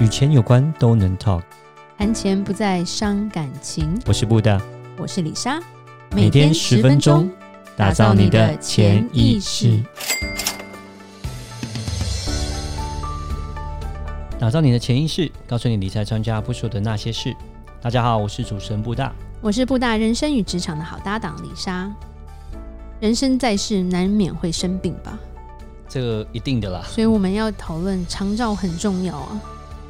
[0.00, 1.42] 与钱有关都能 talk，
[1.96, 3.96] 谈钱不再伤感情。
[4.06, 4.60] 我是布大，
[4.98, 5.60] 我是李莎，
[6.10, 7.30] 每天十分钟，
[7.76, 9.80] 打造你的潜意识，
[14.36, 17.32] 打造你的潜意识，告诉你理财专家不说的那些事。
[17.80, 21.88] 大家好，我是主持人布大，我是布大人生与职场的好搭档李莎。
[22.98, 25.16] 人生在世，难免会生病吧？
[25.88, 26.82] 这个一定的啦。
[26.84, 29.40] 所以我们要讨论长照很重要啊。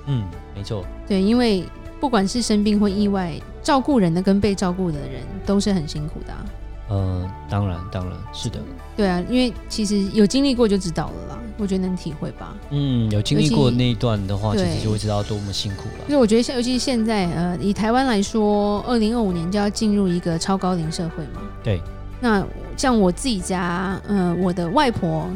[0.07, 0.25] 嗯，
[0.55, 0.84] 没错。
[1.07, 1.65] 对，因为
[2.01, 6.45] 不管是生病或意外，照顾人的跟被照顾的人都是很辛苦的啊。
[6.91, 8.61] 呃，当然，当然是的。
[8.95, 12.55] 对啊，因为其实有经历过就知道了啦，我觉得能体会吧。
[12.69, 16.05] 嗯，有经历过那一段的话，其实就会知道多么辛苦了。
[16.09, 21.41] 因为我觉得，尤其是现在，呃，以台湾来说，二零二五年就要进入一个超高龄社会嘛。
[21.62, 21.80] 对。
[22.20, 25.27] 那像我自己家，呃，我的外婆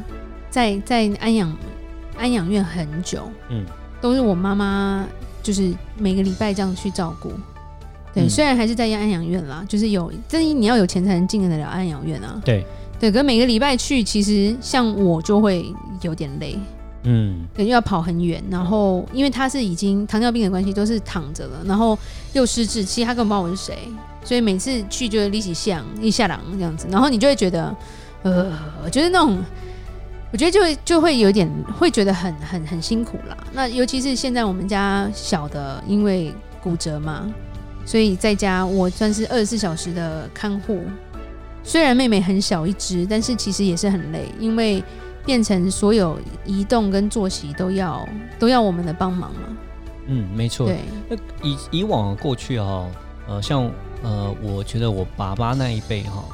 [0.50, 1.56] 在在安养
[2.18, 3.64] 安养院很久，嗯。
[4.00, 5.06] 都是我妈妈，
[5.42, 7.30] 就是每个礼拜这样去照顾。
[8.14, 12.40] 对，嗯、虽然还是在安养院啦，就是有，但是你要有钱才能进得了安养院啊。
[12.44, 12.64] 对，
[12.98, 15.66] 对，可是每个礼拜去，其实像我就会
[16.00, 16.58] 有点累，
[17.02, 21.98] 嗯，对，又要跑很远，然后因为他是已经糖尿病的关系，都是躺着了，然后
[22.32, 23.76] 又失智，其实他根本不知道我是谁，
[24.24, 27.76] 所以每次去就是立起像一下狼这样子，然后你就会觉得，
[28.22, 28.52] 呃，
[28.90, 29.38] 就是那种。
[30.30, 33.36] 我觉得就会就会有点会觉得很很很辛苦啦。
[33.52, 37.26] 那尤其是现在我们家小的因为骨折嘛，
[37.86, 40.82] 所以在家我算是二十四小时的看护。
[41.64, 44.84] 虽然妹妹很小一只，但是其实也是很累，因为
[45.24, 48.06] 变成所有移动跟作息都要
[48.38, 49.56] 都要我们的帮忙嘛。
[50.08, 50.66] 嗯，没错。
[50.66, 50.80] 对。
[51.08, 52.90] 那以以往过去哈、哦，
[53.28, 53.70] 呃，像
[54.02, 56.24] 呃，我觉得我爸爸那一辈哈、哦、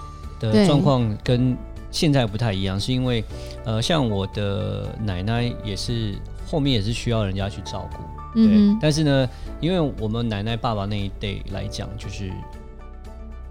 [0.41, 1.57] 的状况跟。
[1.95, 3.23] 现在不太一样，是因为，
[3.65, 7.99] 呃，像我的奶奶也是后面也是需要人家去照顾，
[8.35, 8.49] 对。
[8.51, 9.29] 嗯、但是呢，
[9.61, 12.33] 因为我们奶奶爸爸那一代来讲，就是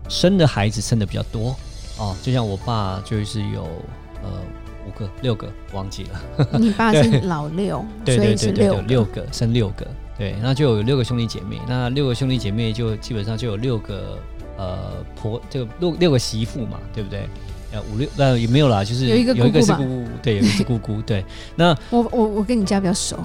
[0.10, 1.56] 生的孩子生的比较多
[1.98, 3.64] 哦，就像我爸就是有
[4.22, 4.30] 呃
[4.86, 6.50] 五个六个忘记了。
[6.60, 9.88] 你爸是老六，对对对对，六六个生六个，
[10.18, 14.20] 对，那就有六个兄弟姐妹，那六个兄弟姐妹就基本上就有六个
[14.58, 17.26] 呃婆，这个六六个媳妇嘛，对不对？
[17.92, 21.24] 五六呃也没有啦，就是有一个有一个是姑姑，对，有一个是姑姑，对。
[21.56, 23.18] 那我我我跟你家比较熟。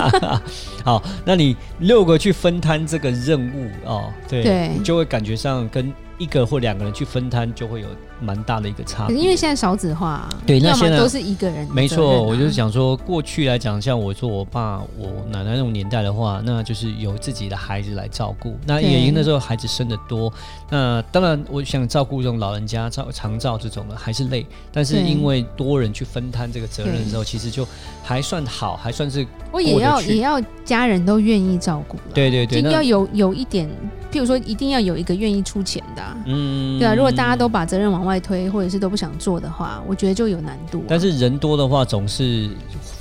[0.84, 5.92] 好，那你六个去分摊这个任务哦，对，对就会感觉上跟。
[6.18, 7.88] 一个或两个人去分摊，就会有
[8.22, 9.16] 蛮大的一个差别。
[9.16, 11.68] 因为现在少子化，对，那现在都是一个人。
[11.72, 18.56] 没错，我就是想说，过去来讲，像我做我爸、我奶奶那种年代的话，那就是由自己的孩子来照顾。
[18.66, 20.32] 那也因为那时候孩子生的多，
[20.70, 24.46] 那当然我想照顾这种老人家、照长照这种的还是累。
[24.70, 27.66] 但是因为多人去分摊这个责任的时候，其实就
[28.02, 29.26] 还算好，还算是。
[29.50, 31.98] 我也要也要家人都愿意照顾。
[32.14, 33.68] 对对对，要有有一点。
[34.10, 36.94] 譬如说，一定要有一个愿意出钱的，嗯，对啊。
[36.94, 40.84] 如果大家都把责任往外外推，或者是都不想做的话，我觉得就有难度。
[40.86, 42.50] 但是人多的话，总是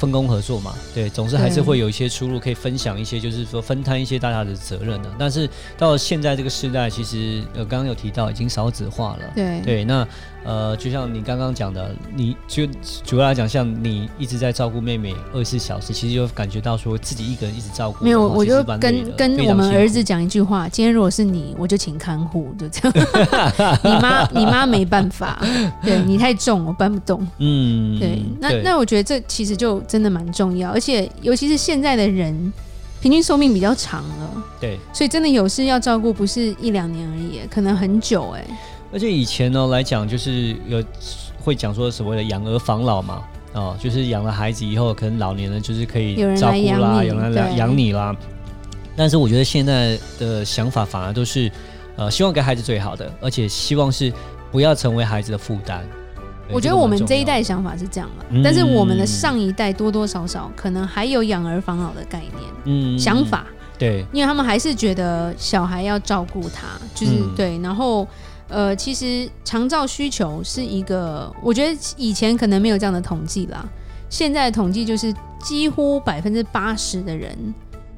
[0.01, 5.09] 分工合作嘛，对，总是还是会有一些出路，可以分享一些，就是说分摊一些大家的责任的。
[5.19, 5.47] 但是
[5.77, 10.07] 到了现在这个时代，其实呃，刚刚有提到已经少子化了，对对，那。
[10.43, 12.65] 呃，就像你刚刚讲的，你就
[13.05, 18.03] 主要来讲，像你一直在照顾妹妹二十四小时，其实就感觉到说自己一个人一直照顾。
[18.03, 23.07] 没有，我就跟跟我们儿子讲一句话：今天如果是你，我就请看护，就这样。
[23.85, 25.39] 你妈，你妈没办法，
[25.83, 27.21] 对你太重，我搬不动。
[27.37, 28.19] 嗯，对。
[28.39, 32.53] 那对那我觉得这其实就真的蛮重要，而且尤其是现在的人，
[33.01, 34.43] 平均寿命比较长了。
[34.57, 38.47] 对，所以真的有事要照顾，不是一两年而已，可能很久哎。
[38.93, 40.81] 而且以前呢来讲，就是有
[41.43, 48.15] 会讲说所谓的养儿防老嘛，哦，就是养了孩子以后，可能老年人就是可以照顾啦，有人来养你啦。
[48.95, 51.51] 但是我觉得现在的想法反而都是，
[51.97, 54.13] 呃，希望给孩子最好的，而且希望是
[54.53, 55.85] 不要成为孩子的负担。
[56.53, 62.31] 我觉得我们这一代想法是这样的，嗯、但是我们的上一代多多少少可能还有养儿防老的概念，
[62.65, 63.45] 嗯，想法。
[63.77, 68.07] 对，因为他们还是觉得小孩要照顾他，就是、嗯、对，然后。
[68.53, 73.65] 呃，其实长照需求是一个，我觉得以前可能没有这样的统计啦。
[74.09, 77.33] 现在的统计就是几乎百分之八十的人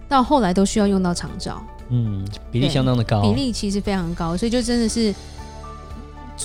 [0.07, 1.59] 到后来都需要用到长照，
[1.89, 5.11] 嗯，比例相当的高，比例其实非常高，所以就真的是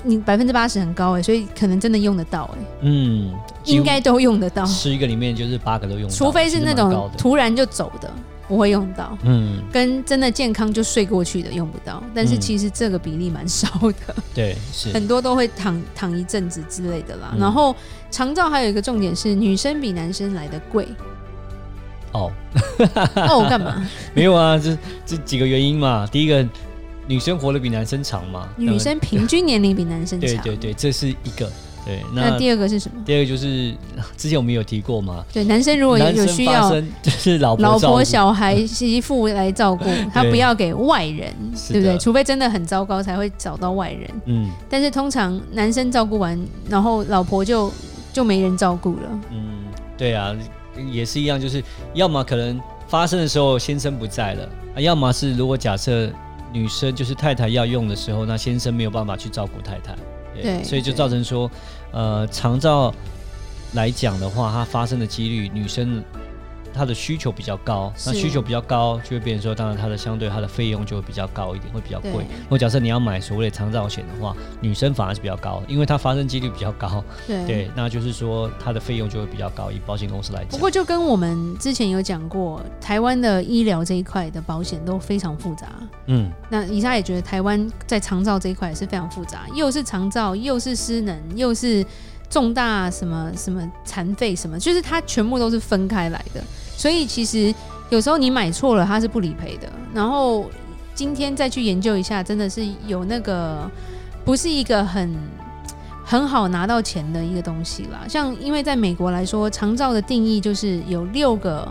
[0.02, 3.32] 你百分之八十很高哎，所以可能真的用得到哎，嗯，
[3.64, 8.10] 应该都用得到，十一个里面就是八个都用到，除非是那种突然就走的。
[8.46, 13.68] 不会用到，嗯，跟真的健康就睡过去的用不到，但是其实这个比例蛮少
[14.06, 14.90] 的，对，是。
[14.90, 17.34] 很多都会躺躺一阵子之类的啦。
[17.38, 17.76] 然后
[18.10, 20.88] 长照还有一个重点是，女生比男生来的贵，
[22.12, 22.32] 哦，
[23.14, 23.86] 那我，干嘛？
[24.14, 24.74] 没有啊，这
[25.04, 26.08] 这几个原因嘛。
[26.10, 26.42] 第一个，
[27.08, 28.48] 女生活得比男生长嘛。
[28.56, 30.30] 女生平均年龄比男生长。
[30.30, 31.50] 对对对，这是一个。
[31.86, 33.02] 对，那，那第二个是什么？
[33.06, 33.74] 第二个就是
[34.14, 35.24] 之前我们有提过嘛。
[35.32, 36.70] 对，男生如果有需要，
[37.00, 41.32] 就是老婆、老婆、小孩、媳妇来照顾， 他不要给外人，
[41.68, 41.96] 对不对？
[41.96, 44.10] 除非真的很糟糕，才会找到外人。
[44.26, 44.50] 嗯。
[44.68, 46.38] 但是通常男生照顾完，
[46.68, 47.72] 然后老婆就
[48.12, 49.20] 就没人照顾了。
[49.30, 49.64] 嗯，
[49.96, 50.36] 对啊，
[50.92, 51.62] 也是一样，就是
[51.94, 56.10] 要么可能发生的时候先生不在了，啊，要么是如果假设
[56.52, 59.94] 女生就是太太要用的时候，那先生没有办法去照顾太太。
[60.34, 61.50] 对，所以就造成说，
[61.90, 62.94] 呃，长照
[63.72, 66.02] 来讲的话，它发生的几率，女生
[66.78, 72.12] 她的需求比较高，那需求比较高，就会变成说，当然它的相对它的费用就会比较高一点，会比较贵。
[72.12, 77.02] 如果假设你要买所谓的长照险的话，女生反而是比较高，因为它发生几率比较高。
[77.26, 80.50] 对，对，那就是说它的费用就会比较高，以保险公司来讲。
[80.52, 85.66] 不过就跟我们之前有讲过，台湾的医疗这一块的保险都非常复杂。
[86.06, 91.84] 嗯，那以莎也觉得台湾在长照这一块也是非常复杂，又是长照，又是失能，又是
[92.30, 96.42] 重大什么什么残废什么，就是它全部都是分开来的。
[96.78, 97.52] 所以其实
[97.90, 99.70] 有时候你买错了，它是不理赔的。
[99.92, 100.48] 然后
[100.94, 103.70] 今天再去研究一下，真的是有那个
[104.24, 105.14] 不是一个很
[106.04, 108.06] 很好拿到钱的一个东西啦。
[108.08, 111.68] 像因为在美国来说，长照的定义就是有六个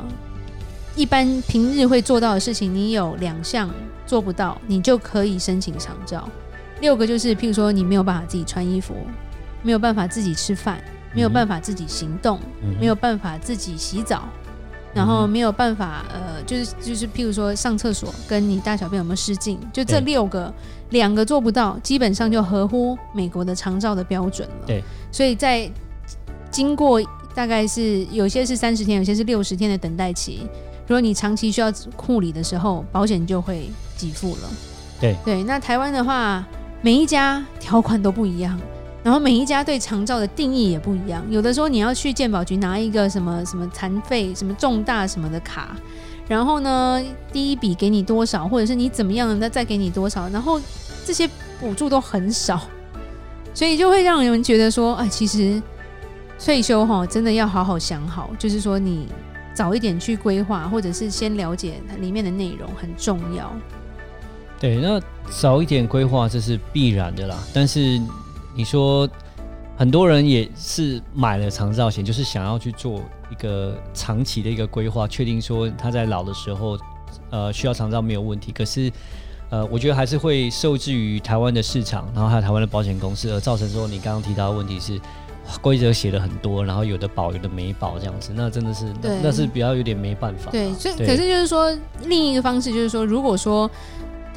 [0.96, 3.70] 一般平日会做到的事情，你有两项。
[4.08, 6.30] 做不到，你就可以申请长照。
[6.80, 8.96] 六个就是，譬如说，你没有办法自己穿衣服，
[9.62, 10.82] 没有办法自己吃饭，
[11.14, 14.47] 没有办法自己行动，嗯、没有办法自己洗澡，嗯、
[14.98, 20.52] 然后没有办法，呃，就是就是，譬如说上厕所，跟你大小便有没有失禁，就这六个，
[20.90, 24.56] 两个做不到，基本上就合乎美国的长照的标准了。
[24.66, 25.72] 对，所以在
[26.50, 27.00] 经过
[27.36, 30.48] 大概是有些是三十天，有些是六十天的等待期。
[30.88, 34.50] 如果你长期需要护理的时候，保险就会给付了。
[35.00, 36.44] 对对，那台湾的话，
[36.82, 38.60] 每一家条款都不一样，
[39.08, 41.26] 然后每一家对长照的定义也不一样。
[41.30, 45.74] 有的时候你要去健保局拿一个什么什么残废、什么重大什么的卡，
[46.28, 47.02] 然后呢，
[47.32, 50.60] 第一笔给你多少，或者是你怎么样，那再给你多少，然后
[51.06, 51.26] 这些
[51.58, 52.60] 补助都很少，
[53.54, 55.64] 所以就会让人觉得说，哎，其实
[56.38, 59.08] 退休哈，真的要好好想好，就是说你。
[59.54, 63.52] 早一点去规划，或者是先了解它里面的内容很重要。
[64.60, 65.02] 对，那
[65.32, 67.36] 早一点规划这是必然的啦。
[67.52, 68.00] 但是
[68.58, 69.08] 你说
[69.78, 73.00] 很多人也是买了长照险，就是想要去做
[73.32, 76.78] 一个长期的一个规划，确定说他在老的时候，
[77.30, 78.52] 呃，需要长照没有问题。
[78.52, 78.92] 可是，
[79.52, 85.00] 呃，我觉得还是会受制于台湾的市场，然后还有台湾的保险公司，而造成说你刚刚提到的问题是。
[85.62, 90.52] 规则写了很多，然后有的保，有的没保，这样子，那真的是，那，那是比较有点没办法。
[90.52, 93.72] 对，所以可是就是说，另一个方式就是说，如果说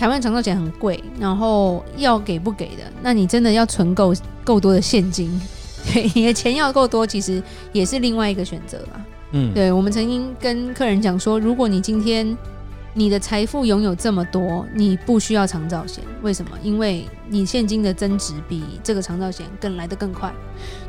[0.01, 5.31] 台湾长照险很贵，然后要给不给的，那你真的要存够够多的现金，
[5.93, 9.05] 对，你的钱要够多，其实也是另外一个选择啦。
[9.33, 12.35] 嗯，对，我们曾经跟客人讲说，如果你今天。
[12.93, 16.51] 你的财富拥有这么多，你不需要长照险，为什么？
[16.61, 20.35] 因为你现金的增值比这个长照险更来得更快。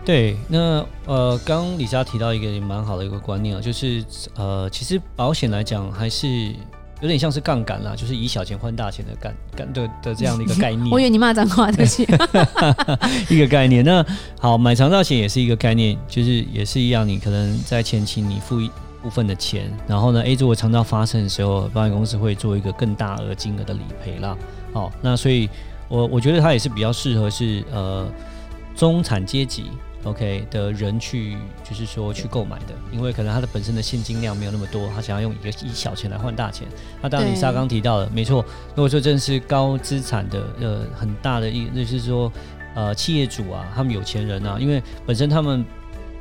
[0.04, 4.04] 对，那呃，刚刚里莎提到一个也蛮好的一个观念啊，就是
[4.36, 6.56] 呃，其实保险来讲还是
[7.01, 10.89] 有点像是杠杆啦，就是以小钱换大钱的杠杆的的这样的一个概念。
[10.93, 12.03] 我以为你骂脏话，对不起。
[13.29, 13.84] 一个概念。
[13.84, 14.05] 那
[14.39, 18.72] 好，买长照险也是一个概念，就是也是一样，你可能在前期你付一。
[19.01, 24.38] 部分的钱，然后呢，A 如果长照发生的时候，保险公司会做一个更大额金额的理赔啦。
[24.74, 25.50] 好，那所以
[25.89, 28.08] 我我觉得它也是比较适合是呃
[28.75, 29.72] 中产阶级
[30.03, 36.67] OK 的人去，就是说去购买的，因为可能他的本身的现金量没有那么多，他想要用一个以小钱来换大钱。
[37.01, 42.31] 那当然李莎刚提到的没错，如果说真是高资产的呃很大的一，就是说
[42.75, 45.65] 呃企业主啊，他们有钱人啊，因为本身他们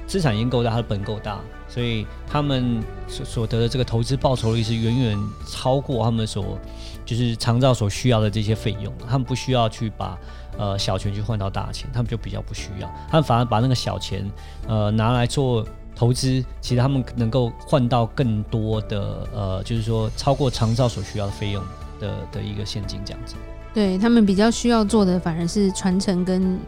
[0.06, 1.40] 资产已经够大，他的本够大。
[1.68, 6.58] 所以他们所所得的这个投资报酬率是远远超过他们所
[7.06, 10.18] 就是长照所需要的这些费用，他们不需要去把
[10.60, 14.30] 呃小钱去换到大钱，他们就比较不需要，他们反而把那个小钱
[14.68, 21.64] 呃拿来做投资，其实他们能够换到更多的呃就是说超过长照所需要的费用
[21.98, 23.34] 的的一个现金这样子。
[23.72, 26.58] 对，他们比较需要做的反而是传承跟。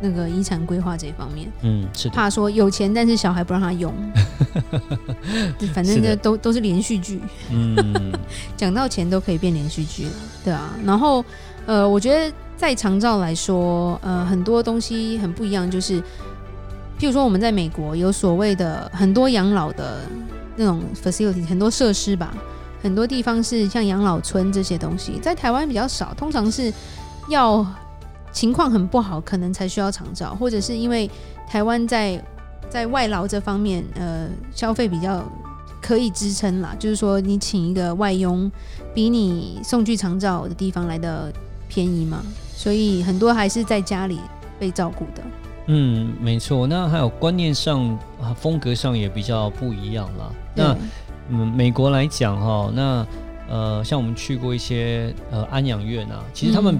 [0.00, 3.94] 那个遗产规划这一方面，嗯，是的，怕说有钱，但是小孩不让他用，
[5.72, 8.12] 反正这都都是连续剧，嗯，
[8.54, 10.12] 讲到钱都可以变连续剧了，
[10.44, 10.74] 对啊。
[10.84, 11.24] 然后，
[11.64, 16.00] 呃，我觉得在长照来说，呃，很多东西很不一样，就是，
[16.98, 20.02] 譬如说我们在美国有所谓的很多养老的
[20.56, 22.32] 那种 facility 很多设施吧，
[22.82, 26.72] 很多地方是像养老村这些东西，在台湾比较少，通常是
[27.28, 27.66] 要
[28.32, 31.10] 情况很不好，可能才需要长照，或者是因为
[31.48, 32.22] 台湾在
[32.70, 35.22] 在外劳这方面，呃，消费比较
[35.82, 38.50] 可以支撑啦，就是说你请一个外佣，
[38.94, 41.32] 比你送去长照的地方来的
[41.68, 42.22] 便宜嘛，
[42.56, 44.20] 所以很多还是在家里
[44.58, 45.22] 被照顾的。
[45.66, 46.66] 嗯，没错。
[46.66, 47.88] 那还有观念上
[48.20, 50.30] 啊，风格上也比较不一样啦。
[50.54, 50.76] 那
[51.30, 53.06] 嗯，美国来讲哈，那
[53.48, 56.78] 呃，像我们去过一些呃安养院啊，其实他们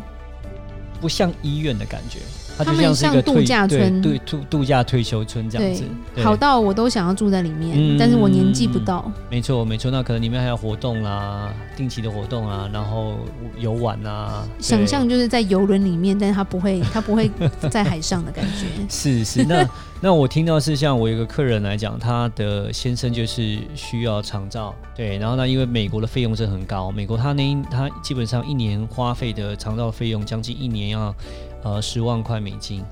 [1.00, 2.20] 不像医院的感觉。
[2.56, 5.84] 它就像是一个度假村，对度度假退休村这样子，
[6.22, 9.10] 好到我都想要住在里面，嗯、但是我年纪不到。
[9.30, 13.16] 没错没错，那可能里面还有活动啊，定期的活动啊，然后
[13.58, 14.46] 游玩啊。
[14.60, 17.30] 想象就是在游轮里面，但是它不会，它不会
[17.70, 18.66] 在海上的感觉。
[18.88, 19.68] 是是，那
[20.00, 31.12] 那我听到是像我有个客人来讲，他的先生就是需要长照，对，然后呢，因为美国的费用是很高，美国他那他基本上一年花费的长照费用将近一年要。
[31.64, 32.84] 呃，十万块美金，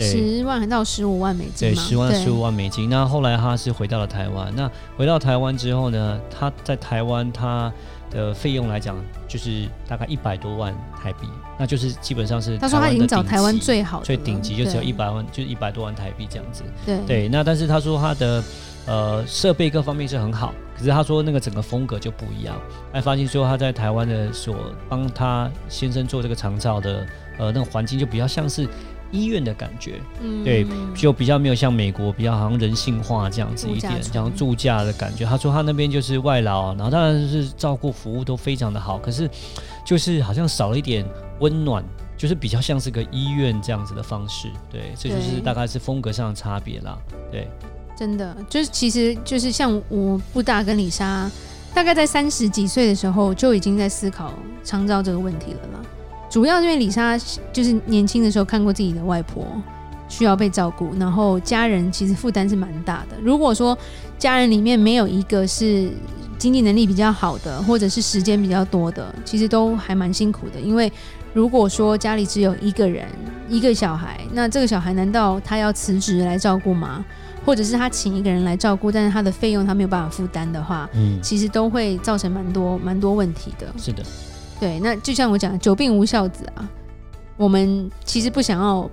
[0.00, 2.90] 十万到十五万美金，对，十万十五万美金。
[2.90, 4.52] 那后来他是回到了台湾。
[4.56, 7.72] 那回到台湾之后呢，他在台湾他
[8.10, 8.96] 的费用来讲，
[9.28, 12.58] 就是大概一百多万台币，那就是基本上是。
[12.58, 16.64] 他说他已经找台湾最好的，最顶级就只有一百万，就是一百多万台币这样子。
[16.84, 18.42] 对对，那但是他说他的
[18.86, 22.56] 呃设备各方面是很好，可是他说那个整个风格就不一样。
[22.92, 24.56] 还发现说他在台湾的所
[24.88, 27.06] 帮他先生做这个长照的。
[27.38, 28.66] 呃，那个环境就比较像是
[29.12, 35.26] 医院的感觉，嗯，对，就比较没有像美国比较好像人性化这样子一点，像度假的感觉。
[35.26, 39.28] 他说他那边就是外劳，然后当然是照顾服务都非常的好，可是
[39.84, 41.06] 就是好像少了一点
[41.40, 41.84] 温暖，
[42.16, 44.48] 就是比较像是个医院这样子的方式。
[44.70, 46.98] 对，这就是大概是风格上的差别啦。
[47.30, 47.46] 对，
[47.96, 51.30] 真的就是其实就是像我布大跟李莎，
[51.72, 55.80] 大概在三十几岁的时候就已经在思考长照这个问题了啦。
[56.28, 57.16] 主要因为李莎
[57.52, 59.46] 就是年轻的时候看过自己的外婆
[60.08, 63.16] 需要被照顾，然后家人其实负担是蛮大的。
[63.22, 63.76] 如果说
[64.18, 65.90] 家人里面没有一个是
[66.36, 70.60] 经济能力比较好的，或者是时间比较多的，其实都还蛮辛苦的。
[70.60, 70.92] 因为
[71.32, 73.06] 如果说家里只有一个人
[73.48, 77.04] 一个小孩，那这个小孩难道他要辞职来照顾吗？
[77.46, 83.72] 或者是他请一个人来照顾，但是他的费用他没有办法负担的话，嗯，其实都会造成蛮多蛮多问题的。
[83.78, 84.02] 是的。
[84.58, 86.68] 对，那就像我讲的，久病无孝子啊。
[87.36, 88.90] 我们其实不想要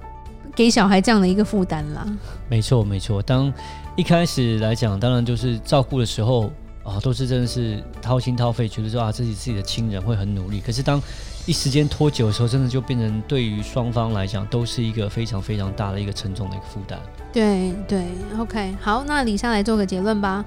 [0.53, 2.05] 给小孩这样的一个负担啦。
[2.50, 3.22] 没错，没错。
[3.22, 3.51] 当
[3.95, 6.51] 一开始来讲，当然就是照顾的时候
[6.83, 10.60] 啊，都是真的是掏心掏肺，觉得说啊，自己自己的亲人会很努力。
[10.60, 11.01] 可是当
[11.45, 16.97] 一时间拖久的时候，真的就变成对于双方来讲都是一个非常非常大的一个沉重的一个负担。
[17.33, 18.05] 对对
[18.39, 20.43] ，OK，好，那李莎来做个结论吧。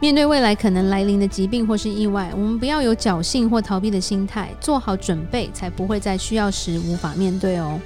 [0.00, 7.78] 面对未来可能来临的疾病或是意外，我们不要有侥幸或逃避的心态，做好准备，才不会在需要时无法面对哦。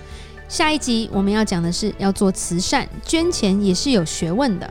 [0.48, 4.70] 下一集我们要讲的是要做慈善，捐钱也是有学问的。